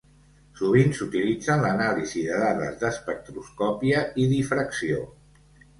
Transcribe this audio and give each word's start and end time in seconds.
Sovint 0.61 0.95
s'utilitza 0.99 1.51
en 1.57 1.61
l'anàlisi 1.65 2.23
de 2.31 2.41
dades 2.45 2.81
d'espectroscòpia 2.85 4.05
i 4.25 4.31
difracció. 4.37 5.09